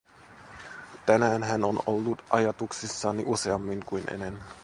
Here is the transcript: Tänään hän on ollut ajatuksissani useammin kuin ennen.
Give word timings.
Tänään 1.05 1.43
hän 1.43 1.63
on 1.63 1.79
ollut 1.85 2.23
ajatuksissani 2.29 3.23
useammin 3.25 3.85
kuin 3.85 4.03
ennen. 4.13 4.39